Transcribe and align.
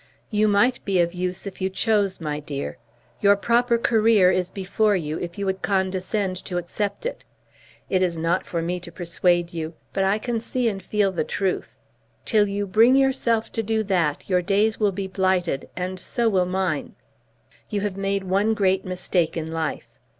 "You 0.31 0.47
might 0.47 0.83
be 0.83 0.99
of 0.99 1.13
use 1.13 1.45
if 1.45 1.61
you 1.61 1.69
chose, 1.69 2.19
my 2.19 2.39
dear. 2.39 2.77
Your 3.19 3.35
proper 3.35 3.77
career 3.77 4.31
is 4.31 4.49
before 4.49 4.95
you 4.95 5.19
if 5.19 5.37
you 5.37 5.45
would 5.45 5.61
condescend 5.61 6.37
to 6.45 6.57
accept 6.57 7.05
it. 7.05 7.23
It 7.87 8.01
is 8.01 8.17
not 8.17 8.47
for 8.47 8.63
me 8.63 8.79
to 8.79 8.91
persuade 8.91 9.53
you, 9.53 9.75
but 9.93 10.03
I 10.03 10.17
can 10.17 10.39
see 10.39 10.67
and 10.67 10.81
feel 10.81 11.11
the 11.11 11.23
truth. 11.23 11.75
Till 12.25 12.47
you 12.47 12.65
bring 12.65 12.95
yourself 12.95 13.51
to 13.51 13.61
do 13.61 13.83
that, 13.83 14.27
your 14.27 14.41
days 14.41 14.79
will 14.79 14.91
be 14.91 15.05
blighted, 15.05 15.69
and 15.75 15.99
so 15.99 16.27
will 16.29 16.47
mine. 16.47 16.95
You 17.69 17.81
have 17.81 17.95
made 17.95 18.23
one 18.23 18.55
great 18.55 18.83
mistake 18.83 19.37
in 19.37 19.51
life. 19.51 19.87